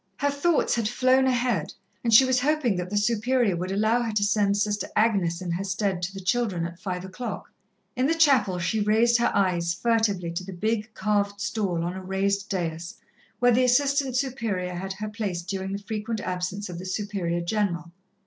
[0.17, 4.11] Her thoughts had flown ahead, and she was hoping that the Superior would allow her
[4.13, 7.51] to send Sister Agnes in her stead to the children at five o'clock.
[7.95, 12.01] In the chapel, she raised her eyes furtively to the big, carved stall on a
[12.01, 12.95] raised daïs
[13.37, 17.91] where the Assistant Superior had her place during the frequent absence of the Superior General.